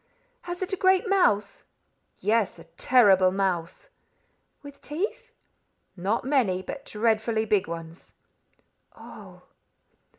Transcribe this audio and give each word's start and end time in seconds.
"Has 0.49 0.63
it 0.63 0.73
a 0.73 0.77
great 0.77 1.07
mouth?" 1.07 1.63
"Yes, 2.17 2.57
a 2.57 2.63
terrible 2.63 3.29
mouth." 3.29 3.89
"With 4.63 4.81
teeth?" 4.81 5.31
"Not 5.95 6.25
many, 6.25 6.63
but 6.63 6.85
dreadfully 6.87 7.45
big 7.45 7.67
ones." 7.67 8.15
"Oh!" 8.95 9.43